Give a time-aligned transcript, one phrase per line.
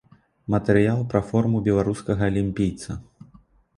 [0.53, 3.01] Матэрыял пра форму беларускага алімпійца.